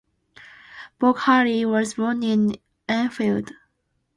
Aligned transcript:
Bokhari 0.99 1.63
was 1.63 1.93
born 1.93 2.23
in 2.23 2.55
Enfield. 2.89 3.51